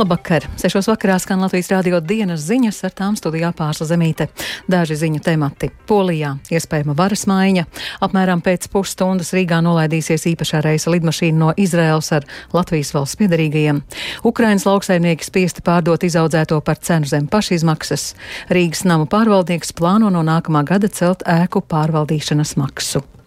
Labvakar! 0.00 0.46
Sešos 0.56 0.86
vakarā 0.88 1.18
skan 1.20 1.42
Latvijas 1.44 1.66
rādio 1.68 1.98
dienas 2.00 2.46
ziņas 2.46 2.78
ar 2.88 2.92
tām 2.96 3.16
studijā 3.18 3.50
pārsa 3.52 3.84
zemīte. 3.84 4.30
Daži 4.64 4.96
ziņu 4.96 5.20
temati- 5.20 5.68
Polijā 5.90 6.30
iespējama 6.48 6.94
varas 6.96 7.26
maiņa. 7.28 7.66
Apmēram 8.00 8.40
pēc 8.40 8.70
pusstundas 8.72 9.34
Rīgā 9.36 9.60
nolaidīsies 9.60 10.24
īpašā 10.32 10.62
reisa 10.64 10.88
lidmašīna 10.88 11.36
no 11.36 11.52
Izraels 11.52 12.12
ar 12.16 12.24
Latvijas 12.52 12.94
valsts 12.96 13.20
piedarīgajiem. 13.20 13.82
Ukrainas 14.24 14.64
lauksaimnieki 14.64 15.24
spiesti 15.24 15.60
pārdot 15.60 16.00
izaudzēto 16.00 16.64
par 16.64 16.78
cenu 16.78 17.04
zem 17.04 17.28
pašizmaksas. 17.28 18.14
Rīgas 18.48 18.86
namu 18.86 19.04
pārvaldnieks 19.04 19.76
plāno 19.76 20.08
no 20.08 20.22
nākamā 20.22 20.64
gada 20.64 20.88
celt 20.88 21.22
ēku 21.26 21.60
pārvaldīšanas 21.60 22.56
maksu. 22.56 23.19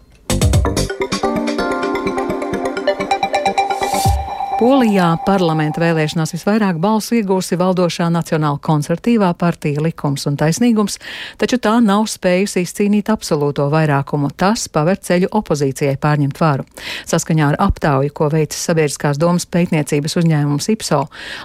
Polijā 4.64 5.10
parlamenta 5.26 5.82
vēlēšanās 5.82 6.30
visvairāk 6.32 6.78
balsu 6.80 7.18
iegūsi 7.18 7.58
valdošā 7.60 8.06
Nacionāla 8.08 8.56
konservatīvā 8.64 9.26
partija 9.36 9.82
Likums 9.84 10.22
un 10.24 10.38
taisnīgums, 10.40 10.94
taču 11.36 11.58
tā 11.60 11.74
nav 11.84 12.06
spējusi 12.08 12.62
izcīnīt 12.64 13.10
absolūto 13.12 13.66
vairākumu. 13.68 14.30
Tas 14.40 14.64
paver 14.72 14.96
ceļu 15.04 15.28
opozīcijai 15.36 15.98
pārņemt 16.00 16.40
varu. 16.40 16.64
Saskaņā 17.04 17.50
ar 17.50 17.58
aptauju, 17.60 18.14
ko 18.16 18.30
veicis 18.32 18.62
sabiedriskās 18.70 19.20
domas 19.20 19.44
pētniecības 19.44 20.16
uzņēmums 20.22 20.70
IPSO, 20.72 21.02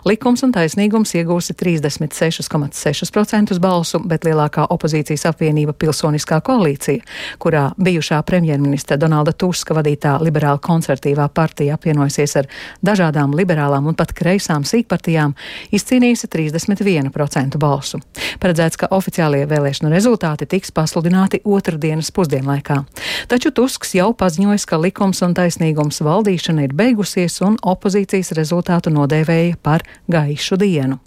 Likums 0.08 0.46
un 0.48 0.56
taisnīgums 0.56 1.12
iegūsi 1.20 1.58
36,6% 1.60 3.60
balsu, 3.60 4.00
bet 4.00 4.30
lielākā 4.30 4.70
opozīcijas 4.78 5.28
apvienība 5.34 5.76
Pilsoniskā 5.76 6.40
koalīcija, 6.48 7.04
kurā 7.36 7.68
bijušā 7.76 8.24
premjerministra 8.24 8.96
Donalda 8.96 9.36
Tuska 9.36 9.76
vadītā 9.76 10.16
liberāla 10.24 10.64
konservatīvā 10.64 11.28
partija 11.36 11.76
apvienojasies 11.76 12.40
ar 12.46 12.52
dažādiem 12.80 13.09
dažādām 13.10 13.34
liberālām 13.34 13.88
un 13.90 13.96
pat 13.96 14.14
kreisām 14.14 14.64
sīkpartijām 14.64 15.34
izcīnījusi 15.74 16.30
31% 16.30 17.58
balsu. 17.58 18.00
Paredzēts, 18.40 18.78
ka 18.78 18.90
oficiālie 18.92 19.46
vēlēšanu 19.50 19.92
rezultāti 19.92 20.48
tiks 20.48 20.72
pasludināti 20.72 21.42
otrdienas 21.44 22.12
pusdienlaikā. 22.12 22.86
Taču 23.28 23.52
Tusks 23.52 23.96
jau 23.96 24.14
paziņojis, 24.14 24.66
ka 24.66 24.78
likums 24.78 25.22
un 25.26 25.34
taisnīgums 25.34 26.02
valdīšana 26.06 26.68
ir 26.68 26.74
beigusies 26.74 27.42
un 27.42 27.58
opozīcijas 27.62 28.34
rezultātu 28.38 28.94
nodēvēja 28.94 29.58
par 29.62 29.84
gaišu 30.08 30.58
dienu. 30.60 31.00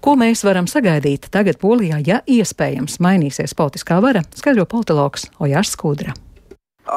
Ko 0.00 0.16
mēs 0.18 0.44
varam 0.44 0.66
sagaidīt 0.68 1.30
tagad 1.32 1.58
Polijā, 1.58 2.02
ja 2.04 2.20
iespējams 2.26 3.00
mainīsies 3.00 3.56
politiskā 3.56 4.02
vara, 4.04 4.24
skaidro 4.36 4.68
politologs 4.68 5.30
Ojārs 5.40 5.72
Skudra 5.76 6.16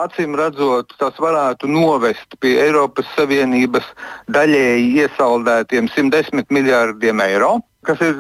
acīm 0.03 0.36
redzot, 0.39 0.94
tas 1.00 1.17
varētu 1.22 1.70
novest 1.70 2.38
pie 2.42 2.56
Eiropas 2.64 3.09
Savienības 3.16 3.88
daļēji 4.31 5.03
iesaldētiem 5.03 5.89
110 5.92 6.50
miljārdiem 6.53 7.22
eiro. 7.25 7.59
Kas 7.81 8.02
ir 8.06 8.19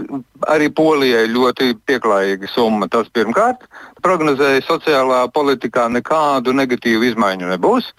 arī 0.49 0.71
Polijai 0.73 1.27
ļoti 1.29 1.75
pieklājīga 1.85 2.49
summa. 2.49 2.87
Tas 2.89 3.11
pirmkārt, 3.13 3.67
prognozēja 4.01 4.63
sociālā 4.65 5.19
politikā 5.35 5.85
nekādu 5.93 6.55
negatīvu 6.57 7.11
izmaiņu 7.11 7.51
nebūs. 7.51 7.91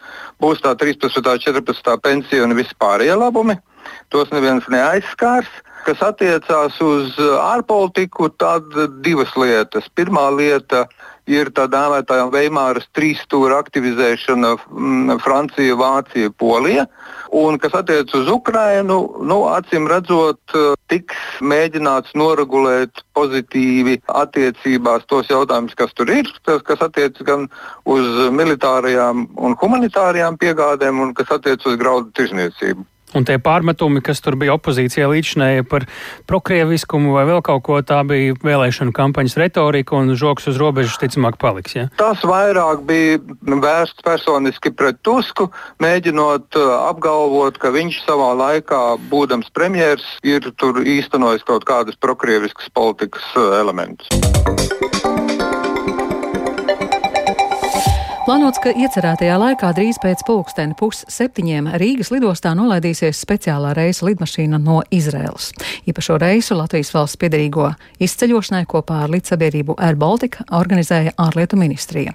Būs 0.42 0.64
tā 0.64 0.74
13. 0.78 1.22
un 1.22 1.44
14. 1.44 1.92
pensija 2.02 2.48
un 2.48 2.56
vispārējie 2.58 3.14
labumi. 3.14 3.58
Tos 4.10 4.34
neviens 4.34 4.66
neaizskārs. 4.70 5.50
Kas 5.86 6.02
attiecās 6.06 6.76
uz 6.82 7.16
ārpolitiku, 7.18 8.28
tad 8.38 8.68
divas 9.02 9.32
lietas. 9.38 9.88
Pirmā 9.98 10.28
lieta 10.34 10.84
ir 10.86 11.10
tā 11.26 11.66
dēvētā 11.70 12.30
Veimāras 12.32 12.88
trīsstūra 12.96 13.60
aktivizēšana 13.62 14.56
mm, 14.58 15.18
Francija, 15.22 15.76
Vācija, 15.76 16.30
Polija. 16.30 16.86
Un 17.32 17.58
kas 17.58 17.72
attiecas 17.72 18.14
uz 18.14 18.28
Ukrajinu, 18.28 18.98
nu, 19.24 19.38
acīm 19.48 19.86
redzot, 19.88 20.40
tiks 20.88 21.16
mēģināts 21.40 22.12
noregulēt 22.14 23.02
pozitīvi 23.14 24.02
attiecībās 24.06 25.06
tos 25.08 25.30
jautājumus, 25.30 25.74
kas 25.74 25.94
tur 25.94 26.10
ir, 26.10 26.28
tas, 26.44 26.60
kas 26.62 26.82
attiecas 26.84 27.24
gan 27.24 27.48
uz 27.84 28.28
militārajām 28.30 29.28
un 29.36 29.56
humanitārajām 29.56 30.36
piegādēm, 30.36 31.00
un 31.00 31.14
kas 31.14 31.32
attiecas 31.32 31.72
uz 31.72 31.78
graudu 31.80 32.12
tirzniecību. 32.12 32.84
Un 33.18 33.26
tie 33.28 33.38
pārmetumi, 33.42 34.02
kas 34.04 34.22
tur 34.24 34.36
bija 34.40 34.54
opozīcijā 34.56 35.08
līdšanēja 35.10 35.66
par 35.68 35.86
prokrieviskumu 36.30 37.12
vai 37.16 37.24
vēl 37.28 37.42
kaut 37.44 37.64
ko, 37.66 37.80
tā 37.84 38.00
bija 38.08 38.36
vēlēšanu 38.42 38.94
kampaņas 38.96 39.38
retorika 39.40 39.98
un 39.98 40.14
žoks 40.18 40.48
uz 40.52 40.60
robežas 40.60 40.98
ticamāk 41.02 41.38
paliks. 41.42 41.76
Ja? 41.76 41.88
Tas 42.00 42.24
vairāk 42.26 42.84
bija 42.88 43.20
vērsts 43.42 44.04
personiski 44.06 44.72
pret 44.76 45.00
Tusku, 45.04 45.48
mēģinot 45.82 46.60
uh, 46.60 46.74
apgalvot, 46.88 47.58
ka 47.60 47.72
viņš 47.74 48.02
savā 48.06 48.32
laikā, 48.38 48.82
būdams 49.12 49.52
premjers, 49.56 50.06
ir 50.24 50.46
tur 50.56 50.82
īstenojis 50.82 51.44
kaut 51.48 51.66
kādus 51.68 51.98
prokrieviskas 52.00 52.72
politikas 52.72 53.26
uh, 53.36 53.58
elementus. 53.60 55.21
Plānots, 58.32 58.62
ka 58.64 58.70
iecerētajā 58.72 59.34
laikā 59.36 59.68
drīz 59.76 59.98
pēc 60.00 60.22
pulksteni 60.24 60.72
pusseptiņiem 60.80 61.66
Rīgas 61.76 62.08
lidostā 62.14 62.54
nolaidīsies 62.56 63.18
speciālā 63.20 63.74
reisa 63.76 64.06
lidmašīna 64.06 64.56
no 64.56 64.78
Izraels. 64.88 65.50
Īpašo 65.84 66.16
reisu 66.22 66.56
Latvijas 66.56 66.94
valsts 66.94 67.20
piedarīgo 67.20 67.66
izceļošanai 68.00 68.62
kopā 68.70 69.02
ar 69.04 69.12
līdzsabiedrību 69.12 69.76
Air 69.76 69.98
Baltica 70.00 70.46
organizēja 70.48 71.12
ārlietu 71.20 71.58
ministrija. 71.60 72.14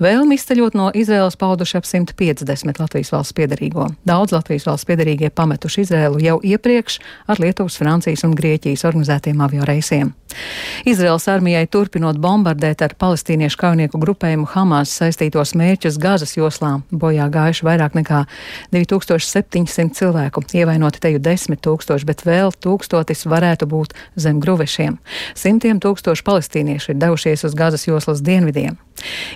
Vēlmi 0.00 0.38
izceļot 0.40 0.78
no 0.78 0.88
Izraels 0.96 1.36
pauduši 1.36 1.76
ap 1.82 1.90
150 1.90 2.80
Latvijas 2.80 3.12
valsts 3.12 3.36
piedarīgo. 3.36 3.90
Daudz 4.08 4.32
Latvijas 4.32 4.64
valsts 4.70 4.88
piedarīgie 4.88 5.28
pametuši 5.28 5.84
Izraelu 5.84 6.24
jau 6.24 6.38
iepriekš 6.40 6.96
ar 7.28 7.44
Lietuvas, 7.44 7.76
Francijas 7.76 8.24
un 8.24 8.32
Grieķijas 8.40 8.88
organizētiem 8.88 9.44
avio 9.44 9.68
reisiem. 9.68 10.14
Izraels 10.88 11.26
armijai 11.28 11.66
turpinot 11.70 12.18
bombardēt 12.20 12.82
ar 12.84 12.94
palestīniešu 13.00 13.58
kaujinieku 13.60 14.00
grupējumu 14.00 14.48
Hamas 14.52 14.92
saistītos 15.00 15.54
mērķus 15.58 15.98
Gāzes 16.02 16.36
joslā 16.38 16.78
bojā 16.90 17.28
gājuši 17.34 17.66
vairāk 17.66 17.96
nekā 17.98 18.24
2700 18.74 19.94
cilvēku, 19.98 20.44
ievainoti 20.54 21.02
teju 21.04 21.22
10 21.24 21.60
tūkstoši, 21.64 22.08
bet 22.08 22.24
vēl 22.26 22.54
tūkstotis 22.64 23.26
varētu 23.28 23.68
būt 23.70 23.96
zem 24.16 24.42
gruvešiem. 24.44 24.98
Simtiem 25.38 25.82
tūkstoši 25.82 26.26
palestīnieši 26.26 26.94
ir 26.94 27.02
devušies 27.02 27.46
uz 27.48 27.58
Gāzes 27.58 27.88
joslas 27.90 28.24
dienvidiem. 28.24 28.78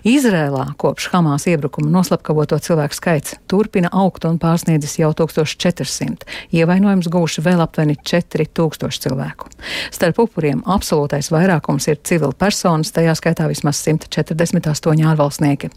Izrēlā 0.09 0.67
kopš 0.81 1.09
Hamas 1.12 1.47
iebrukuma 1.50 1.91
noslapkavoto 1.93 2.59
cilvēku 2.62 2.97
skaits 2.97 3.37
turpina 3.50 3.91
augt 3.93 4.27
un 4.28 4.39
pārsniedzis 4.43 4.99
jau 5.00 5.12
1400. 5.17 6.27
Ievainojums 6.55 7.11
gūši 7.12 7.45
vēl 7.47 7.62
aptuveni 7.65 7.97
4000 8.03 9.03
cilvēku. 9.06 9.50
Starp 9.95 10.23
upuriem 10.27 10.62
absolūtais 10.67 11.33
vairākums 11.33 11.89
ir 11.91 12.00
civili 12.05 12.37
personas, 12.39 12.93
tajā 12.95 13.17
skaitā 13.19 13.49
vismaz 13.50 13.83
148 13.87 15.06
ārvalstnieki. 15.12 15.73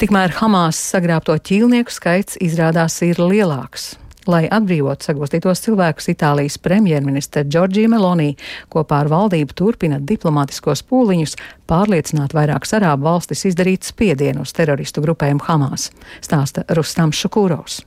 Tikmēr 0.00 0.36
Hamas 0.40 0.80
sagrābto 0.94 1.36
ķīlnieku 1.36 1.94
skaits 1.94 2.40
izrādās 2.44 3.00
ir 3.06 3.22
lielāks. 3.22 3.94
Lai 4.26 4.48
atbrīvotu 4.50 5.06
sagūstītos 5.06 5.60
cilvēkus, 5.62 6.08
Itālijas 6.10 6.58
premjerministra 6.58 7.44
Džordžija 7.46 7.90
Meloni 7.92 8.32
kopā 8.72 9.04
ar 9.04 9.10
valdību 9.12 9.54
turpina 9.54 10.00
diplomātiskos 10.02 10.82
pūliņus 10.90 11.36
pārliecināt 11.70 12.34
vairākas 12.34 12.74
arābu 12.80 13.06
valstis 13.06 13.46
izdarīt 13.52 13.86
spiedienu 13.86 14.42
uz 14.42 14.54
teroristu 14.56 15.04
grupējumu 15.04 15.46
Hamas, 15.46 15.92
stāsta 16.26 16.66
Rustams 16.74 17.22
Šukūros. 17.22 17.84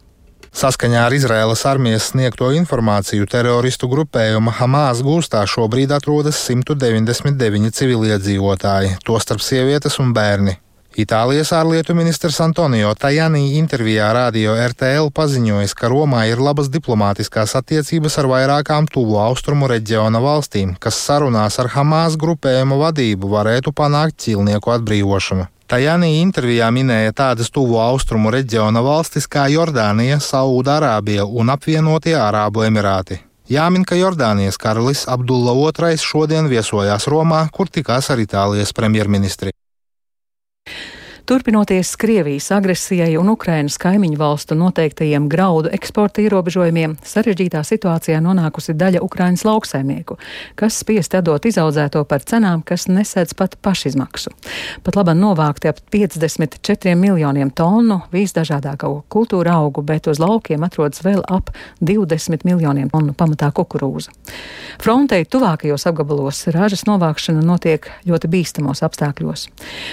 Saskaņā 0.56 1.04
ar 1.06 1.14
Izraēlas 1.14 1.62
armijas 1.70 2.08
sniegto 2.14 2.48
informāciju 2.56 3.28
teroristu 3.30 3.92
grupējuma 3.92 4.56
Hamas 4.62 5.04
gūstā 5.06 5.44
šobrīd 5.44 5.92
atrodas 5.94 6.40
199 6.48 7.76
civiliedzīvotāji, 7.76 8.96
tostarp 9.06 9.44
sievietes 9.46 10.00
un 10.02 10.16
bērni. 10.16 10.56
Itālijas 10.98 11.52
ārlietu 11.54 11.94
ministrs 11.94 12.40
Antonio 12.42 12.96
Tajani 12.98 13.58
intervijā 13.60 14.08
radio 14.14 14.56
RTL 14.58 15.12
paziņojis, 15.14 15.76
ka 15.78 15.92
Romā 15.94 16.24
ir 16.32 16.42
labas 16.42 16.72
diplomātiskās 16.74 17.54
attiecības 17.60 18.18
ar 18.18 18.30
vairākām 18.32 18.88
tuvu 18.90 19.20
austrumu 19.22 19.70
reģiona 19.70 20.18
valstīm, 20.24 20.74
kas 20.82 20.98
sarunās 20.98 21.60
ar 21.62 21.70
Hamas 21.76 22.18
grupējumu 22.18 22.82
vadību 22.82 23.30
varētu 23.30 23.74
panākt 23.78 24.18
ķīlnieku 24.26 24.74
atbrīvošanu. 24.80 25.46
Tajani 25.70 26.16
intervijā 26.24 26.72
minēja 26.74 27.14
tādas 27.14 27.54
tuvu 27.54 27.78
austrumu 27.78 28.34
reģiona 28.34 28.82
valstis 28.82 29.30
kā 29.30 29.46
Jordānija, 29.54 30.18
Saūda-Arābija 30.18 31.30
un 31.30 31.54
apvienotie 31.54 32.18
Arābu 32.18 32.66
Emirāti. 32.66 33.22
Jāmin, 33.50 33.86
ka 33.86 33.98
Jordānijas 33.98 34.58
karalis 34.58 35.06
Abdulla 35.10 35.54
II 35.54 36.02
šodien 36.02 36.50
viesojās 36.50 37.06
Romā, 37.06 37.46
kur 37.54 37.70
tikās 37.70 38.10
ar 38.10 38.26
Itālijas 38.26 38.74
premjerministri. 38.74 39.54
Turpinoties 41.30 41.96
Krievijas 41.96 42.48
agresijai 42.52 43.12
un 43.22 43.28
Ukrainas 43.30 43.76
kaimiņu 43.78 44.18
valstu 44.18 44.56
noteiktajiem 44.58 45.28
graudu 45.30 45.70
eksporta 45.78 46.24
ierobežojumiem, 46.24 46.96
sarežģītā 47.06 47.60
situācijā 47.70 48.18
nonākusi 48.26 48.74
daļa 48.74 49.04
Ukrainas 49.06 49.44
lauksaimnieku, 49.46 50.18
kas 50.58 50.80
spiesti 50.82 51.20
atdot 51.20 51.46
izaudzēto 51.46 52.02
par 52.10 52.26
cenām, 52.26 52.64
kas 52.66 52.88
nesedz 52.90 53.36
pat 53.38 53.60
pašizmaksu. 53.62 54.34
Pat 54.82 54.98
labam 54.98 55.22
novākti 55.22 55.70
ap 55.70 55.84
54 55.94 56.96
miljoniem 56.98 57.54
tonu 57.54 58.00
visdažādāko 58.10 59.04
kultūra 59.14 59.60
augu, 59.62 59.86
bet 59.86 60.10
uz 60.10 60.18
laukiem 60.18 60.66
atrodas 60.66 61.06
vēl 61.06 61.22
ap 61.30 61.54
20 61.78 62.42
miljoniem 62.50 62.90
tonu 62.90 63.14
pamatā 63.14 63.52
kukurūza. 63.54 64.10
Frontei 64.82 65.30
tuvākajos 65.30 65.86
apgabalos 65.94 66.42
ražas 66.58 66.88
novākšana 66.90 67.46
notiek 67.46 67.86
ļoti 68.10 68.34
bīstamos 68.34 68.82
apstākļos. 68.90 69.46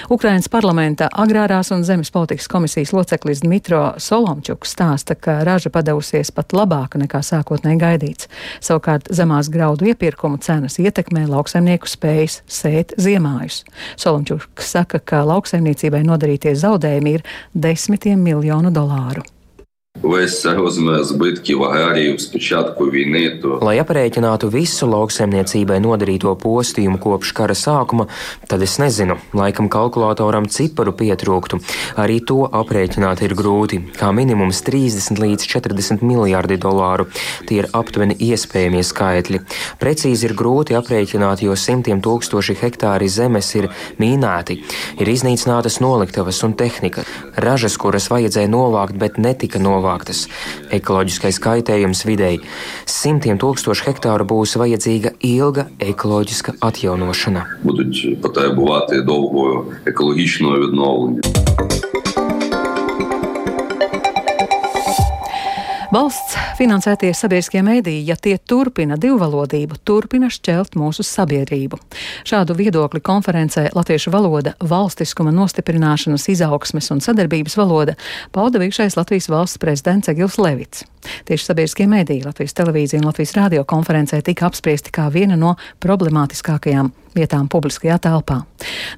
Ukrainas 0.08 0.48
parlamenta 0.48 1.12
agrārās 1.26 1.72
un 1.74 1.82
zemes 1.86 2.12
politikas 2.14 2.46
komisijas 2.50 2.92
loceklis 2.94 3.42
Dmitro 3.42 3.82
Solomčuks 4.02 4.72
stāsta, 4.76 5.16
ka 5.18 5.40
raža 5.46 5.72
padevusies 5.74 6.30
pat 6.34 6.54
labāka 6.56 7.00
nekā 7.02 7.20
sākotnēji 7.26 7.80
gaidīts. 7.82 8.30
Savukārt 8.64 9.10
zemās 9.14 9.50
graudu 9.52 9.90
iepirkumu 9.90 10.38
cenas 10.42 10.78
ietekmē 10.82 11.26
lauksaimnieku 11.30 11.90
spējas 11.90 12.40
sēt 12.46 12.94
ziemājus. 13.02 13.64
Solomčuks 13.98 14.74
saka, 14.76 15.02
ka 15.02 15.24
lauksaimniecībai 15.26 16.04
nodarītie 16.06 16.54
zaudējumi 16.58 17.16
ir 17.18 17.26
desmitiem 17.54 18.22
miljonu 18.22 18.74
dolāru. 18.74 19.26
Весь 20.11 20.41
це 20.41 20.53
розмір 20.53 21.03
збитків 21.03 21.63
аграріїв 21.63 22.21
з 22.21 22.25
початку 22.25 22.85
війни. 22.85 23.29
То... 23.41 23.59
Lai 23.61 23.77
aprēķinātu 23.83 24.49
visu 24.49 24.87
lauksaimniecībai 24.89 25.77
nodarīto 25.83 26.33
postījumu 26.41 26.97
kopš 26.99 27.29
kara 27.37 27.53
sākuma, 27.53 28.07
tad 28.49 28.65
es 28.65 28.79
nezinu, 28.81 29.15
laikam 29.37 29.69
kalkulatoram 29.69 30.49
ciparu 30.49 30.91
pietrūktu. 30.97 31.61
Arī 32.01 32.17
to 32.25 32.39
aprēķināt 32.49 33.21
ir 33.23 33.35
grūti, 33.37 33.79
kā 33.99 34.09
minimums 34.09 34.63
30 34.65 35.21
līdz 35.21 35.45
40 35.53 36.01
miljārdi 36.01 36.57
dolāru. 36.57 37.05
Tie 37.45 37.61
ir 37.61 37.69
aptuveni 37.69 38.17
iespējamie 38.17 38.81
skaitļi. 38.81 39.43
Precīzi 39.79 40.27
ir 40.27 40.35
grūti 40.35 40.75
aprēķināt, 40.81 41.45
jo 41.45 41.53
simtiem 41.55 42.01
tūkstoši 42.01 42.57
hektāri 42.63 43.07
zemes 43.07 43.53
ir 43.55 43.69
mīnēti, 44.01 44.59
ir 44.99 45.13
iznīcinātas 45.15 45.77
noliktavas 45.79 46.41
un 46.43 46.57
tehnika, 46.57 47.05
ražas, 47.37 47.77
kuras 47.77 48.09
vajadzēja 48.09 48.49
novākt, 48.49 48.97
bet 48.97 49.21
netika 49.21 49.61
novāktas 49.61 49.94
novāktas. 49.95 50.27
Ekoloģiskais 50.71 51.39
kaitējums 51.41 52.05
videi 52.07 52.41
simtiem 52.85 53.39
tūkstošu 53.41 53.87
hektāru 53.89 54.27
būs 54.27 54.57
vajadzīga 54.61 55.15
ilga 55.25 55.67
ekoloģiska 55.79 56.59
atjaunošana. 56.61 57.45
Будуть 57.63 58.21
потребувати 58.21 59.01
довгого 59.01 59.65
екологічного 59.85 60.59
відновлення. 60.59 61.21
Valsts 65.91 66.37
finansētie 66.56 67.10
sabiedriskie 67.14 67.60
mēdīji, 67.64 68.06
ja 68.08 68.16
tie 68.20 68.36
turpina 68.38 68.96
divvalodību, 69.00 69.78
turpina 69.84 70.30
šķelt 70.32 70.76
mūsu 70.78 71.04
sabiedrību. 71.06 71.78
Šādu 72.28 72.56
viedokli 72.56 73.02
konferencē 73.04 73.68
Latviešu 73.76 74.12
valoda, 74.14 74.54
valstiskuma 74.60 75.34
nostiprināšanas, 75.36 76.28
izaugsmes 76.32 76.90
un 76.94 77.02
sadarbības 77.04 77.56
valoda 77.60 77.96
pauda 78.32 78.62
bijušais 78.62 78.96
Latvijas 78.96 79.28
valsts 79.32 79.60
prezidents 79.62 80.12
Egils 80.12 80.38
Levits. 80.40 80.86
Tieši 81.28 81.50
sabiedriskie 81.50 81.86
mēdīji 81.90 82.26
Latvijas 82.26 82.56
televīzija 82.56 83.02
un 83.02 83.10
Latvijas 83.10 83.36
radio 83.36 83.64
konferencē 83.68 84.22
tika 84.26 84.48
apspriesti 84.48 84.94
kā 84.94 85.10
viena 85.12 85.36
no 85.38 85.54
problemātiskākajām 85.84 86.92
vietām 87.16 87.48
publiskajā 87.48 87.96
telpā. 88.02 88.42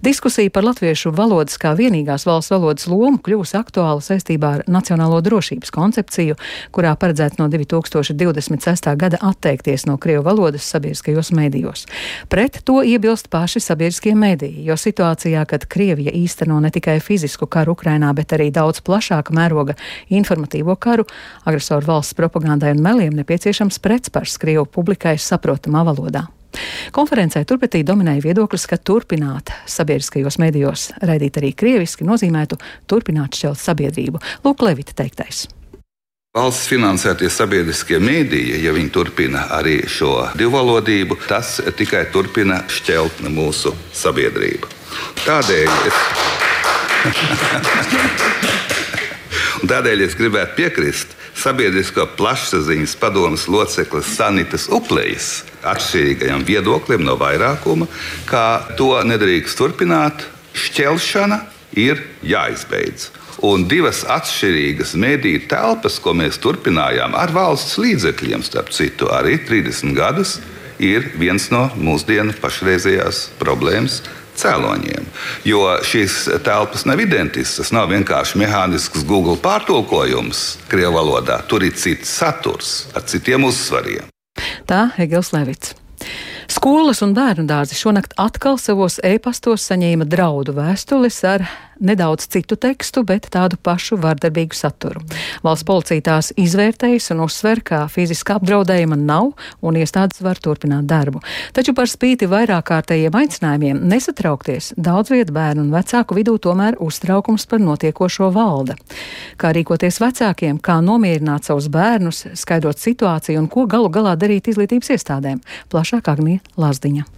Diskusija 0.05 0.50
par 0.55 0.66
latviešu 0.66 1.12
valodas 1.14 1.58
kā 1.60 1.75
vienīgās 1.78 2.26
valsts 2.28 2.52
valodas 2.55 2.88
lomu 2.90 3.20
kļūs 3.25 3.55
aktuāla 3.58 4.02
saistībā 4.05 4.52
ar 4.58 4.64
Nacionālo 4.70 5.20
drošības 5.25 5.72
koncepciju, 5.75 6.38
kurā 6.75 6.94
paredzēts 6.99 7.38
no 7.40 7.47
2026. 7.50 8.88
gada 8.96 9.18
atteikties 9.20 9.86
no 9.88 9.96
krievu 9.96 10.24
valodas 10.26 10.66
sabiedriskajos 10.70 11.32
mēdījos. 11.36 11.86
Pret 12.28 12.60
to 12.68 12.80
iebilst 12.82 13.30
paši 13.32 13.62
sabiedriskie 13.64 14.14
mēdīji, 14.18 14.64
jo 14.68 14.76
situācijā, 14.78 15.44
kad 15.48 15.66
Krievija 15.70 16.14
īsteno 16.14 16.60
ne 16.60 16.70
tikai 16.74 16.98
fizisku 17.04 17.46
karu 17.46 17.76
Ukrainā, 17.76 18.12
bet 18.14 18.32
arī 18.36 18.50
daudz 18.54 18.82
plašāka 18.84 19.34
mēroga 19.36 19.76
informatīvo 20.08 20.76
karu, 20.76 21.06
agresoru 21.44 21.86
valsts 21.92 22.18
propagandai 22.18 22.74
un 22.76 22.82
meliem 22.84 23.16
nepieciešams 23.20 23.80
pretspars 23.84 24.38
Krievu 24.38 24.66
publikai 24.66 25.18
saprotamā 25.18 25.84
valodā. 25.88 26.28
Konferencē 26.94 27.42
turpretī 27.48 27.82
dominēja 27.86 28.24
viedoklis, 28.24 28.64
ka 28.70 28.78
turpināt 28.80 29.52
sabiedriskajos 29.68 30.38
medijos 30.42 30.88
raidīt 31.04 31.38
arī 31.40 31.52
krieviski 31.52 32.08
nozīmētu 32.08 32.58
turpināt 32.90 33.36
šķelt 33.38 33.62
sabiedrību. 33.62 34.22
Lūk, 34.46 34.64
Levita 34.64 34.96
teiktais. 34.98 35.46
Valsts 36.38 36.69
finansētie 36.70 37.26
sabiedriskie 37.35 37.99
mēdīji, 37.99 38.61
ja 38.62 38.70
viņi 38.70 38.93
turpina 38.94 39.49
arī 39.56 39.81
šo 39.90 40.29
divvalodību, 40.38 41.17
tas 41.26 41.56
tikai 41.75 42.05
turpina 42.14 42.61
šķelt 42.70 43.25
mūsu 43.26 43.73
sabiedrību. 43.90 44.70
Tādēļ 45.25 45.73
es, 45.88 45.99
tādēļ 49.73 50.06
es 50.06 50.14
gribētu 50.20 50.55
piekrist 50.61 51.19
sabiedrisko 51.43 52.06
plašsaziņas 52.20 52.94
padomus 53.02 53.50
loceklis 53.50 54.14
Sanitas 54.14 54.70
Uplejas 54.70 55.43
atšķirīgajam 55.67 56.46
viedoklim 56.46 57.02
no 57.02 57.19
vairākuma, 57.19 57.91
ka 58.31 58.62
to 58.79 58.94
nedrīkst 59.11 59.58
turpināt. 59.58 60.23
Šķelšana 60.55 61.43
ir 61.75 62.06
jāizbeidz. 62.23 63.18
Un 63.46 63.69
divas 63.70 64.02
atšķirīgas 64.08 64.96
mediju 64.99 65.44
telpas, 65.50 66.00
ko 66.02 66.14
mēs 66.19 66.40
turpinājām 66.43 67.14
ar 67.14 67.31
valsts 67.35 67.79
līdzekļiem, 67.79 68.43
starp 68.43 68.73
citu, 68.75 69.11
arī 69.14 69.37
30 69.46 69.94
gadus, 69.94 70.38
ir 70.82 71.12
viens 71.19 71.46
no 71.55 71.69
mūsdienu 71.79 72.35
pašreizējās 72.43 73.29
problēmas 73.38 74.00
cēloņiem. 74.38 75.06
Jo 75.46 75.62
šīs 75.87 76.20
telpas 76.46 76.87
nav 76.88 77.02
identiskas, 77.02 77.56
tas 77.58 77.75
nav 77.75 77.90
vienkārši 77.93 78.38
mehānisks 78.43 79.06
Google 79.06 79.38
pārtulkojums 79.43 80.44
Krievijas 80.70 80.94
valodā. 80.99 81.41
Tur 81.50 81.67
ir 81.67 81.75
cits 81.79 82.11
saturs 82.20 82.88
ar 82.94 83.06
citiem 83.11 83.46
uzsvariem. 83.49 84.11
Tā 84.69 84.88
Egils 85.02 85.32
Levits. 85.34 85.75
Skolas 86.49 87.02
un 87.05 87.12
bērnu 87.12 87.44
dārzi 87.49 87.76
šonakt 87.76 88.14
atkal 88.17 88.56
savos 88.62 88.96
e-pastos 89.05 89.67
saņēma 89.69 90.06
draudu 90.08 90.55
vēstules 90.56 91.19
ar 91.29 91.44
nedaudz 91.80 92.26
citu 92.28 92.56
tekstu, 92.56 93.02
bet 93.06 93.28
tādu 93.32 93.58
pašu 93.62 93.98
vardarbīgu 94.00 94.56
saturu. 94.56 95.02
Valsts 95.44 95.66
policija 95.69 96.04
tās 96.08 96.30
izvērtējas 96.38 97.12
un 97.14 97.22
uzsver, 97.26 97.62
ka 97.64 97.84
fiziska 97.92 98.38
apdraudējuma 98.38 98.98
nav 98.98 99.32
un 99.60 99.78
iestādes 99.78 100.22
var 100.25 100.40
turpināt 100.42 100.88
darbu. 100.90 101.22
Taču 101.56 101.75
par 101.76 101.90
spīti 101.90 102.28
vairāk 102.30 102.69
kārtējiem 102.70 103.19
aicinājumiem 103.22 103.82
nesatraukties, 103.90 104.72
daudz 104.76 105.12
vietu 105.14 105.34
bērnu 105.36 105.66
un 105.66 105.72
vecāku 105.75 106.19
vidū 106.19 106.36
tomēr 106.42 106.78
uztraukums 106.84 107.46
par 107.50 107.62
notiekošo 107.64 108.31
valda. 108.34 108.78
Kā 109.41 109.53
rīkoties 109.56 110.00
vecākiem, 110.03 110.58
kā 110.62 110.81
nomierināt 110.84 111.48
savus 111.48 111.70
bērnus, 111.72 112.26
skaidrot 112.38 112.81
situāciju 112.82 113.44
un 113.44 113.48
ko 113.53 113.67
galu 113.70 113.93
galā 113.93 114.17
darīt 114.19 114.50
izglītības 114.53 114.94
iestādēm. 114.96 115.43
Plašāk 115.72 116.12
Agnija 116.12 116.44
Lazdiņa. 116.58 117.08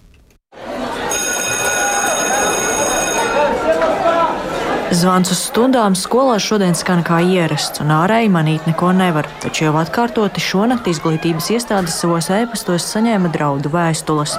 Zvans 4.90 5.30
uz 5.30 5.38
stundām 5.47 5.94
skolā 5.94 6.40
šodien 6.42 6.75
skan 6.75 7.04
kā 7.06 7.20
ierasts, 7.23 7.78
un 7.78 7.92
ārēji 7.94 8.30
manīt 8.35 8.64
neko 8.66 8.88
nevar. 8.99 9.28
Taču 9.38 9.68
jau 9.68 9.76
atkārtoti 9.78 10.42
šonakt 10.42 10.90
izglītības 10.90 11.52
iestādes 11.54 11.94
savos 12.02 12.26
ēpastos 12.35 12.88
saņēma 12.90 13.30
draudu 13.30 13.70
vēstules. 13.70 14.35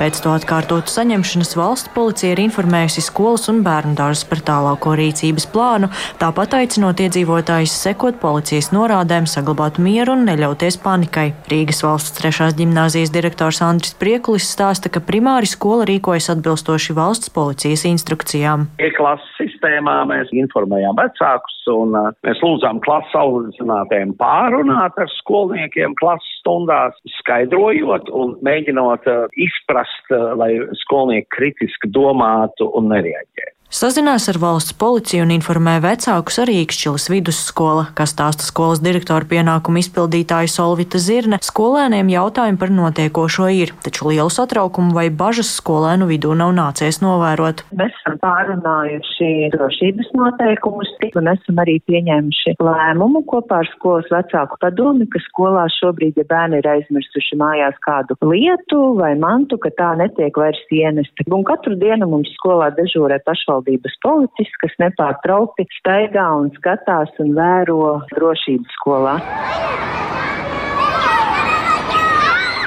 Pēc 0.00 0.16
to 0.24 0.30
atkārtotu 0.32 0.88
saņemšanas 0.88 1.50
valsts 1.58 1.90
policija 1.92 2.32
ir 2.32 2.40
informējusi 2.40 3.02
skolas 3.04 3.50
un 3.52 3.58
bērnu 3.66 3.92
dārzus 3.98 4.24
par 4.30 4.40
tālāko 4.48 4.94
rīcības 4.96 5.44
plānu, 5.52 5.90
tāpat 6.22 6.54
aicinot 6.56 7.02
iedzīvotājus 7.04 7.74
sekot 7.82 8.16
policijas 8.22 8.70
norādēm, 8.72 9.26
saglabāt 9.28 9.76
mieru 9.76 10.14
un 10.16 10.24
neļauties 10.24 10.80
panikai. 10.80 11.26
Rīgas 11.52 11.82
valsts 11.84 12.16
trešās 12.16 12.56
ģimnāzijas 12.56 13.12
direktors 13.12 13.60
Andris 13.66 13.92
Priekulis 14.00 14.48
stāsta, 14.48 14.88
ka 14.88 15.04
primāri 15.04 15.50
skola 15.50 15.84
rīkojas 15.90 16.30
atbilstoši 16.32 16.96
valsts 16.96 17.34
policijas 17.36 17.84
instrukcijām. 17.92 18.70
E-klases 18.80 19.36
sistēmā 19.36 19.98
mēs 20.08 20.32
informējām 20.32 20.96
vecākus 20.96 21.60
un 21.76 21.92
uh, 21.92 22.08
mēs 22.24 22.40
lūdzām 22.40 22.80
klases 22.88 23.12
audzinātājiem 23.20 24.16
pārunāt 24.16 24.96
ar 24.96 25.12
skolniekiem 25.18 25.92
klases 26.00 26.32
stundās, 26.40 26.96
skaidrojot 27.20 28.08
un 28.16 28.32
mēģinot 28.48 29.04
uh, 29.12 29.28
izprast, 29.36 29.89
uh, 30.10 30.32
lai 30.38 30.52
skolnieki 30.84 31.28
kritiski 31.36 31.90
domātu 31.92 32.68
un 32.78 32.90
nereaģētu. 32.92 33.59
Sazinās 33.70 34.24
ar 34.26 34.34
valsts 34.42 34.74
policiju 34.74 35.22
un 35.22 35.30
informē 35.30 35.76
vecākus 35.78 36.40
arī 36.42 36.56
Ikšķilas 36.64 37.04
vidusskola, 37.12 37.84
kas 37.94 38.10
stāsta 38.10 38.42
skolas 38.42 38.80
direktora 38.82 39.22
pienākumu 39.30 39.78
izpildītāja 39.78 40.50
Solvita 40.50 40.98
Zirne. 40.98 41.38
Skolēniem 41.38 42.10
jautājumi 42.10 42.58
par 42.58 42.72
notiekošo 42.74 43.46
ir, 43.54 43.70
taču 43.86 44.08
lielu 44.10 44.32
satraukumu 44.34 44.90
vai 44.96 45.04
bažas 45.14 45.52
skolēnu 45.60 46.08
vidū 46.10 46.34
nav 46.34 46.50
nācies 46.56 46.98
novērot. 46.98 47.62
Mēs 47.78 47.94
esam 48.00 48.16
pārunājuši 48.24 49.52
drošības 49.54 50.10
noteikumus 50.18 50.90
un 51.20 51.30
esam 51.30 51.62
arī 51.62 51.78
pieņēmuši 51.86 52.56
lēmumu 52.58 53.22
kopā 53.30 53.62
ar 53.62 53.70
skolas 53.76 54.10
vecāku 54.10 54.58
padomi, 54.66 55.06
ka 55.14 55.22
skolā 55.28 55.68
šobrīd, 55.76 56.18
ja 56.18 56.26
bērni 56.26 56.58
ir 56.58 56.70
aizmirsuši 56.74 57.38
mājās 57.38 57.78
kādu 57.86 58.18
lietu 58.26 58.82
vai 58.98 59.14
mantu, 59.14 59.62
ka 59.62 59.70
tā 59.78 59.94
netiek 60.02 60.34
vairs 60.42 60.60
ienesta. 60.74 61.30
Un 61.30 61.46
katru 61.46 61.78
dienu 61.78 62.10
mums 62.10 62.34
skolā 62.34 62.72
dežūrē 62.74 63.22
pašvaldības 63.22 63.59
pašvaldības 63.60 63.96
policists, 64.02 64.58
kas 64.60 64.72
nepārtraukti 64.80 65.66
staigā 65.78 66.26
un 66.40 66.50
skatās 66.56 67.10
un 67.20 67.34
vēro 67.36 68.00
drošības 68.14 68.72
skolā. 68.78 69.18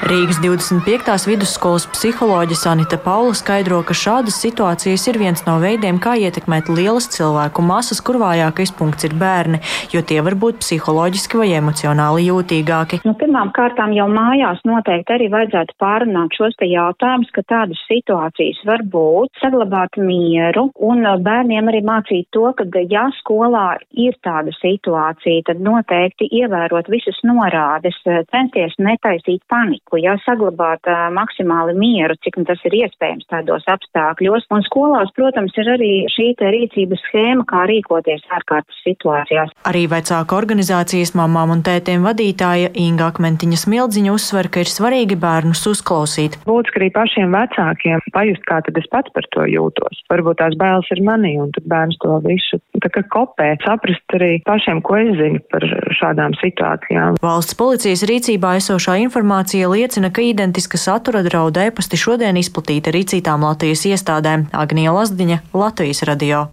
Rīgas 0.03 0.41
25. 0.43 1.29
vidusskolas 1.29 1.85
psiholoģe 1.87 2.57
Sanita 2.59 2.97
Paula 2.99 3.31
skaidro, 3.39 3.77
ka 3.87 3.95
šādas 3.95 4.35
situācijas 4.41 5.05
ir 5.07 5.19
viens 5.21 5.43
no 5.45 5.53
veidiem, 5.61 5.95
kā 6.03 6.17
ietekmēt 6.19 6.67
lielas 6.67 7.05
cilvēku 7.13 7.63
masas, 7.63 8.01
kur 8.03 8.17
vājākais 8.19 8.73
punkts 8.75 9.07
ir 9.07 9.15
bērni, 9.15 9.61
jo 9.93 10.01
tie 10.03 10.17
var 10.25 10.35
būt 10.41 10.59
psiholoģiski 10.59 11.39
vai 11.39 11.47
emocionāli 11.55 12.25
jūtīgāki. 12.25 12.99
Nu, 13.07 13.13
pirmām 13.21 13.53
kārtām 13.55 13.93
jau 13.95 14.09
mājās 14.11 14.59
noteikti 14.67 15.15
arī 15.15 15.29
vajadzētu 15.31 15.77
pārunāt 15.79 16.35
šos 16.35 16.59
te 16.59 16.67
jautājumus, 16.67 17.31
ka 17.31 17.45
tādas 17.53 17.85
situācijas 17.87 18.59
var 18.67 18.83
būt, 18.83 19.31
saglabāt 19.39 19.95
mieru 20.03 20.67
un 20.83 21.07
bērniem 21.23 21.71
arī 21.71 21.79
mācīt 21.87 22.27
to, 22.35 22.49
ka 22.59 22.67
ja 22.91 23.05
skolā 23.21 23.77
ir 23.95 24.19
tāda 24.19 24.51
situācija, 24.59 25.47
tad 25.47 25.63
noteikti 25.63 26.27
ievērot 26.43 26.91
visas 26.91 27.23
norādes, 27.23 28.03
censties 28.03 28.75
netaisīt 28.83 29.47
paniku 29.47 29.92
laiku, 29.93 30.01
jā, 30.01 30.17
saglabāt 30.25 30.81
uh, 30.87 31.09
maksimāli 31.13 31.75
mieru, 31.77 32.15
cik 32.23 32.37
nu 32.37 32.45
tas 32.45 32.59
ir 32.65 32.73
iespējams 32.73 33.27
tādos 33.29 33.63
apstākļos. 33.67 34.47
Un 34.51 34.63
skolās, 34.65 35.11
protams, 35.15 35.53
ir 35.57 35.69
arī 35.69 35.91
šī 36.09 36.35
te 36.37 36.49
rīcības 36.49 37.01
schēma, 37.07 37.45
kā 37.45 37.65
rīkoties 37.69 38.23
ārkārtas 38.33 38.75
situācijās. 38.83 39.51
Arī 39.69 39.85
vecāka 39.87 40.35
organizācijas 40.35 41.13
mamām 41.15 41.53
un 41.53 41.63
tētiem 41.63 42.03
vadītāja 42.03 42.73
Inga 42.73 43.11
Akmentiņa 43.11 43.57
Smildziņa 43.63 44.13
uzsver, 44.13 44.49
ka 44.49 44.63
ir 44.63 44.71
svarīgi 44.71 45.17
bērnus 45.19 45.65
uzklausīt. 45.69 46.39
Būtiski 46.47 46.81
arī 46.81 46.89
pašiem 46.93 47.33
vecākiem 47.33 48.03
pajust, 48.13 48.43
kā 48.49 48.61
tad 48.65 48.77
es 48.79 48.89
pats 48.91 49.13
par 49.13 49.27
to 49.35 49.47
jūtos. 49.49 50.03
Varbūt 50.11 50.41
tās 50.41 50.57
bailes 50.59 50.89
ir 50.93 51.03
manī, 51.05 51.35
un 51.41 51.53
tad 51.55 51.67
bērns 51.69 51.99
to 52.03 52.19
visu 52.25 52.59
tā 52.83 52.91
kā 52.93 53.05
kopē. 53.13 53.53
Saprast 53.63 54.17
arī 54.17 54.37
pašiem, 54.47 54.81
ko 54.85 54.97
es 54.99 55.13
zinu 55.19 55.41
par 55.53 55.65
šādām 55.99 56.35
situācijām. 56.41 57.19
Valsts 57.23 57.57
policijas 57.57 58.03
rīcībā 58.09 58.57
esošā 58.59 58.97
informācija 59.05 59.69
liek 59.71 59.82
liecina, 59.83 60.11
ka 60.11 60.21
identiska 60.21 60.77
satura 60.77 61.19
draudu 61.23 61.59
e-pasti 61.59 61.97
šodien 61.99 62.37
izplatīti 62.39 62.91
arī 62.91 63.01
citām 63.03 63.43
Latvijas 63.43 63.83
iestādēm- 63.89 64.45
Agnija 64.63 64.93
Lazdiņa, 64.95 65.39
Latvijas 65.53 66.03
radio. 66.07 66.47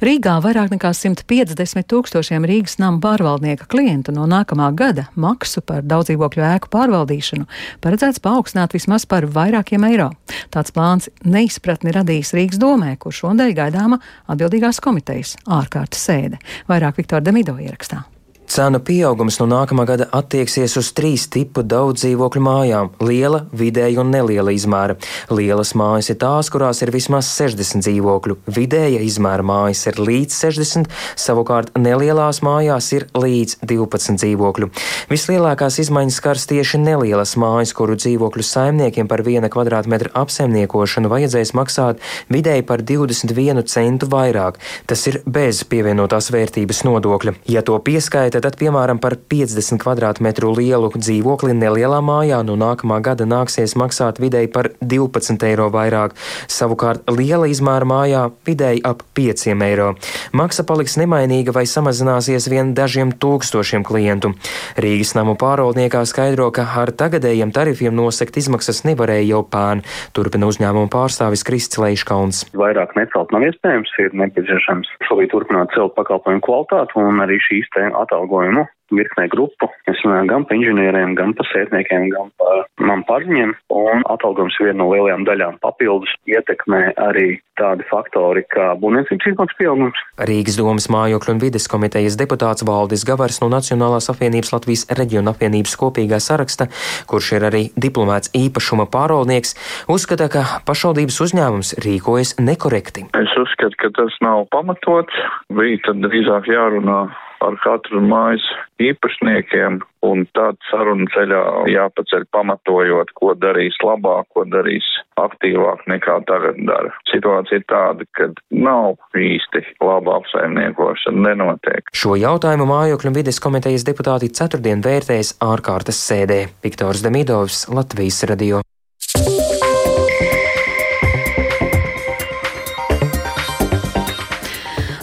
Rīgā 0.00 0.34
vairāk 0.44 0.74
nekā 0.74 0.90
150 0.92 1.86
tūkstošiem 1.88 2.44
Rīgas 2.44 2.76
nama 2.78 3.00
pārvaldnieka 3.00 3.64
klientu 3.66 4.12
no 4.12 4.26
nākamā 4.26 4.74
gada 4.76 5.06
maksu 5.14 5.62
par 5.64 5.80
daudzdzīvokļu 5.82 6.42
ēku 6.44 6.68
pārvaldīšanu 6.68 7.46
paredzēts 7.80 8.20
paaugstināt 8.20 8.76
vismaz 8.76 9.06
par 9.06 9.24
vairākiem 9.24 9.86
eiro. 9.88 10.10
Tāds 10.50 10.70
plāns 10.70 11.08
neizpratni 11.24 11.92
radīs 11.96 12.34
Rīgas 12.36 12.58
domē, 12.58 12.98
kur 12.98 13.12
šodien 13.12 13.56
gaidāma 13.56 14.00
atbildīgās 14.28 14.82
komitejas 14.84 15.36
ārkārtas 15.46 16.04
sēde. 16.10 16.36
Vairāk 16.68 16.96
Viktora 17.00 17.24
Demido 17.24 17.56
ierakstā. 17.56 18.04
Cenu 18.46 18.78
pieaugums 18.78 19.40
no 19.40 19.46
nākamā 19.50 19.82
gada 19.88 20.06
attieksies 20.14 20.76
uz 20.78 20.92
trīs 20.94 21.24
tipu 21.34 21.64
daudz 21.66 22.04
dzīvokļu 22.04 22.42
mājām- 22.46 22.90
liela, 23.08 23.40
vidēja 23.50 23.98
un 24.00 24.12
neliela 24.14 24.52
izmēra. 24.54 24.94
Lielas 25.30 25.72
mājas 25.74 26.10
ir 26.10 26.16
tās, 26.16 26.48
kurās 26.48 26.80
ir 26.82 26.92
vismaz 26.94 27.26
60 27.26 27.82
dzīvokļu, 27.82 28.36
vidēja 28.46 29.00
izmēra 29.02 29.42
mājas 29.42 29.86
ir 29.88 29.94
līdz 29.98 30.30
60, 30.30 30.86
savukārt 31.16 31.72
nelielās 31.74 32.40
mājās 32.40 32.92
ir 32.92 33.08
līdz 33.14 33.56
12 33.66 34.16
dzīvokļu. 34.22 34.70
Vislielākās 35.10 35.80
izmaiņas 35.82 36.14
skars 36.14 36.46
tieši 36.46 36.78
nelielas 36.78 37.34
mājas, 37.34 37.74
kuru 37.74 37.96
dzīvokļu 37.96 38.44
saimniekiem 38.46 39.08
par 39.08 39.22
viena 39.22 39.48
kvadrātmetra 39.48 40.10
apsaimniekošanu 40.14 41.10
vajadzēs 41.10 41.52
maksāt 41.52 41.98
vidēji 42.30 42.62
par 42.66 42.78
21 42.82 43.66
centu 43.66 44.06
vairāk. 44.06 44.54
Tas 44.86 45.06
ir 45.10 45.20
bez 45.26 45.64
pievienotās 45.64 46.30
vērtības 46.30 46.84
nodokļa. 46.86 47.34
Ja 47.50 47.62
to 47.66 47.78
pieskaita, 47.78 48.35
tad, 48.44 48.56
piemēram, 48.60 49.00
par 49.02 49.16
50 49.30 49.80
km2 49.82 50.52
lielu 50.56 50.90
dzīvokli 50.94 51.54
nelielā 51.56 52.00
mājā 52.04 52.42
no 52.46 52.56
nākamā 52.60 52.98
gada 53.04 53.26
nāksies 53.28 53.76
maksāt 53.78 54.20
vidēji 54.22 54.50
par 54.52 54.70
12 54.80 55.46
eiro 55.48 55.68
vairāk, 55.74 56.16
savukārt 56.50 57.06
liela 57.12 57.48
izmēra 57.50 57.88
mājā 57.88 58.22
vidēji 58.46 58.82
ap 58.86 59.04
5 59.16 59.54
eiro. 59.66 59.92
Maksa 60.36 60.66
paliks 60.68 60.96
nemainīga 61.00 61.54
vai 61.56 61.64
samazināsies 61.70 62.48
vien 62.52 62.74
dažiem 62.76 63.12
tūkstošiem 63.22 63.84
klientu. 63.86 64.32
Rīgas 64.80 65.14
namu 65.18 65.36
pārvaldniekā 65.40 66.04
skaidro, 66.08 66.50
ka 66.54 66.66
ar 66.82 66.92
tagadējiem 66.92 67.54
tarifiem 67.54 67.96
nosekt 67.96 68.36
izmaksas 68.36 68.84
nevarēja 68.88 69.26
jau 69.30 69.42
pērn, 69.50 69.84
turpina 70.16 70.50
uzņēmuma 70.50 70.90
pārstāvis 70.92 71.44
Krists 71.46 71.80
Leiškauns. 71.80 72.44
Vairāk 72.56 72.96
necelt 72.98 73.32
nav 73.34 73.46
iespējams, 73.48 73.94
ir 74.02 74.16
nepieciešams 74.22 74.92
šobrīd 75.08 75.32
turpināt 75.32 75.72
celt 75.76 75.94
pakalpojumu 75.98 76.42
kvalitāti 76.44 76.98
un 77.00 77.22
arī 77.24 77.38
šīs 77.42 77.70
te 77.74 77.86
atalgojumu 77.86 78.25
atalgojumu 78.26 78.66
virknē 78.86 79.26
grupu. 79.26 79.66
Es 79.90 79.98
runāju 80.04 80.28
gan 80.30 80.44
par 80.46 80.56
inženieriem, 80.56 81.16
gan 81.18 81.32
par 81.34 81.46
sētniekiem, 81.50 82.06
gan 82.12 82.28
par 82.38 82.66
man 82.78 83.02
pārņiem. 83.08 83.56
Un 83.74 84.04
atalgojums 84.06 84.58
viena 84.62 84.78
no 84.78 84.86
lielajām 84.92 85.24
daļām. 85.26 85.58
Papildus 85.58 86.12
ietekmē 86.30 86.94
arī 86.94 87.40
tādi 87.58 87.82
faktori 87.90 88.44
kā 88.46 88.76
būvniecības 88.78 89.26
izmaksu 89.32 89.58
pieaugums. 89.58 90.04
Rīgas 90.22 90.58
domas 90.60 90.86
mājokļu 90.92 91.34
un 91.34 91.42
vides 91.42 91.66
komitejas 91.66 92.14
deputāts 92.20 92.62
Valdis 92.68 93.02
Gavars 93.08 93.40
no 93.42 93.50
Nacionālās 93.50 94.06
apvienības 94.12 94.54
Latvijas 94.54 94.86
reģiona 94.94 95.34
apvienības 95.34 95.74
kopīgā 95.82 96.22
saraksta, 96.22 96.70
kurš 97.10 97.34
ir 97.40 97.50
arī 97.50 97.62
diplomēts 97.74 98.30
īpašuma 98.38 98.86
pārvaldnieks, 98.94 99.56
uzskata, 99.90 100.30
ka 100.30 100.46
pašvaldības 100.68 101.22
uzņēmums 101.26 101.74
rīkojas 101.82 102.36
nekorekti. 102.38 103.08
Es 103.18 103.34
uzskatu, 103.34 103.82
ka 103.82 103.94
tas 103.98 104.14
nav 104.22 104.46
pamatots. 104.54 105.24
Bija 105.50 105.82
tad 105.88 106.06
drīzāk 106.06 106.52
jārunā 106.54 107.06
ar 107.44 107.56
katru 107.64 108.00
mājas 108.04 108.44
īpašniekiem, 108.82 109.80
un 110.06 110.24
tad 110.36 110.58
sarunu 110.70 111.08
ceļā 111.14 111.40
jāpaceļ 111.72 112.26
pamatojot, 112.34 113.12
ko 113.18 113.34
darīs 113.38 113.76
labāk, 113.84 114.28
ko 114.34 114.44
darīs 114.48 114.86
aktīvāk 115.20 115.86
nekā 115.90 116.18
tagad 116.28 116.60
dara. 116.68 116.92
Situācija 117.10 117.60
ir 117.60 117.66
tāda, 117.72 118.06
ka 118.18 118.30
nav 118.52 118.96
īsti 119.16 119.64
laba 119.80 120.20
apsaimniekošana, 120.20 121.24
nenotiek. 121.30 121.92
Šo 121.96 122.16
jautājumu 122.20 122.68
mājokļu 122.70 123.14
vides 123.16 123.42
komitejas 123.42 123.86
deputāti 123.88 124.32
ceturtdien 124.36 124.84
vērtēs 124.84 125.36
ārkārtas 125.44 126.00
sēdē. 126.06 126.46
Viktors 126.64 127.04
Demidovs, 127.06 127.66
Latvijas 127.72 128.22
radio. 128.30 128.64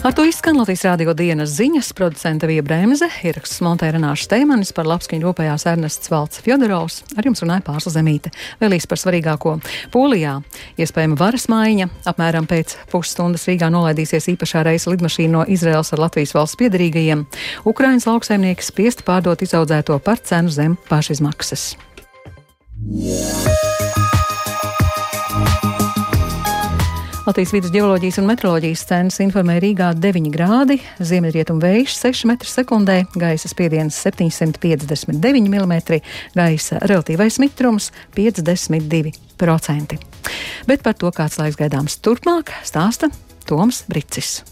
Ar 0.04 0.12
to 0.12 0.26
izskan 0.28 0.58
Latvijas 0.60 0.82
rādio 0.84 1.14
dienas 1.16 1.54
ziņas, 1.56 1.86
producenta 1.96 2.44
Vija 2.44 2.60
Bremze, 2.60 3.06
ieraksts 3.24 3.62
montē 3.64 3.88
Renāša 3.94 4.26
Steimanis, 4.26 4.74
par 4.76 4.84
labskaņu 4.84 5.24
rūpējās 5.24 5.64
Ernests 5.70 6.12
Valts 6.12 6.42
Fjodorovs, 6.44 6.98
ar 7.16 7.24
jums 7.24 7.40
runāja 7.40 7.64
Pārsla 7.64 7.94
Zemīte. 7.94 8.28
Vēlīs 8.60 8.84
par 8.84 9.00
svarīgāko. 9.00 9.54
Polijā 9.96 10.34
iespējama 10.76 11.16
varas 11.16 11.48
maiņa, 11.48 11.88
apmēram 12.12 12.44
pēc 12.50 12.76
pusstundas 12.92 13.48
Rīgā 13.48 13.72
nolaidīsies 13.72 14.28
īpašā 14.34 14.66
reisa 14.68 14.92
lidmašīna 14.92 15.38
no 15.38 15.48
Izraels 15.48 15.96
ar 15.96 16.04
Latvijas 16.04 16.36
valsts 16.36 16.60
piedarīgajiem. 16.60 17.24
Ukrainas 17.64 18.04
lauksaimnieki 18.04 18.68
spiesti 18.68 19.08
pārdot 19.08 19.40
izaudzēto 19.48 19.96
par 20.04 20.20
cenu 20.20 20.52
zem 20.52 20.76
pašizmaksas. 20.92 21.78
Yeah. 22.84 23.73
Latvijas 27.24 27.54
vidus 27.54 27.70
geoloģijas 27.72 28.18
un 28.20 28.26
meteoroloģijas 28.28 28.82
centrs 28.84 29.22
informē 29.24 29.54
Rīgā 29.64 29.86
9 29.96 30.26
grādi, 30.34 30.76
ziemeļrietumu 31.00 31.62
vējš 31.62 31.94
6 31.96 32.26
m2, 32.28 32.98
gaisa 33.16 33.48
spiediens 33.48 33.96
759 34.04 35.48
mm, 35.48 35.74
gaisa 36.36 36.84
relatīvais 36.84 37.40
mitrums 37.40 37.88
52%. 38.12 40.00
Bet 40.68 40.84
par 40.84 41.00
to, 41.00 41.08
kāds 41.16 41.40
laiks 41.40 41.56
gaidāms 41.64 41.96
turpmāk, 42.04 42.52
stāsta 42.60 43.08
Toms 43.48 43.86
Bricis. 43.88 44.42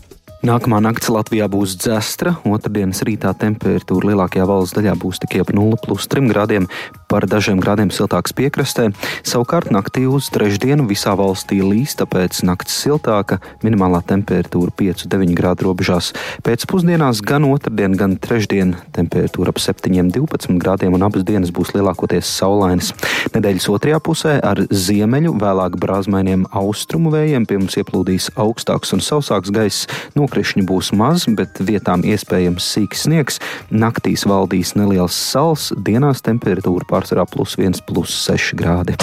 Nākamā 0.43 0.81
nakts 0.83 1.07
Latvijā 1.07 1.47
būs 1.47 1.77
dzestra. 1.79 2.33
Otradienas 2.43 3.05
rītā 3.07 3.31
temperatūra 3.39 4.09
lielākajā 4.09 4.43
valsts 4.51 4.75
daļā 4.75 4.97
būs 4.99 5.21
tikai 5.23 5.45
ap 5.45 5.53
0,3 5.55 6.27
grādiem, 6.33 6.65
par 7.07 7.29
dažiem 7.31 7.61
grādiem 7.63 7.93
siltāks 7.95 8.35
piekrastē. 8.35 8.89
Savukārt 9.23 9.71
naktī 9.71 10.03
uz 10.11 10.27
trešdienu 10.35 10.89
visā 10.89 11.13
valstī 11.15 11.61
līs, 11.63 11.95
tāpēc 12.01 12.41
nakts 12.49 12.75
siltāka, 12.75 13.39
minimālā 13.63 14.01
temperatūra 14.09 14.75
5,9 14.75 15.37
grādu 15.39 15.69
robežās. 15.69 16.11
Pēcpusdienās 16.43 17.23
gan 17.23 17.47
otrdien, 17.47 17.95
gan 17.95 18.19
trešdien 18.19 18.75
temperatūra 18.99 19.55
ap 19.55 19.63
7,12 19.63 20.59
grādiem 20.59 20.99
un 20.99 21.07
abas 21.07 21.23
dienas 21.23 21.55
būs 21.55 21.71
lielākoties 21.77 22.27
saulainas. 22.41 22.91
Nedēļas 23.37 23.71
otrajā 23.77 24.03
pusē 24.03 24.35
ar 24.43 24.65
ziemeļu, 24.67 25.37
vēlāk 25.39 25.79
brāzmainiem 25.79 26.49
austrumu 26.51 27.15
vējiem 27.15 27.47
pie 27.47 27.63
mums 27.63 27.79
ieplūdīs 27.79 28.33
augstāks 28.35 28.99
un 28.99 29.07
sausāks 29.07 29.55
gaiss. 29.55 29.87
No 30.19 30.32
nokrišņu 30.33 30.65
būs 30.65 30.93
maz, 30.97 31.27
bet 31.29 31.61
vietām 31.61 32.05
iespējams 32.09 32.65
sīks 32.65 33.05
sniegs. 33.05 33.41
Naktīs 33.69 34.25
valdīs 34.25 34.75
neliels 34.75 35.13
sals, 35.13 35.73
dienās 35.77 36.25
temperatūra 36.25 36.89
pārsvarā 36.89 37.29
plus 37.29 37.59
1,6 37.61 38.57
grādi. 38.57 38.97